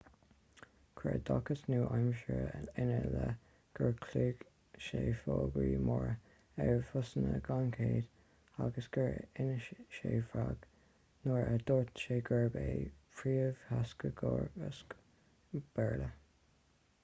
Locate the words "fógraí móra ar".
5.25-6.81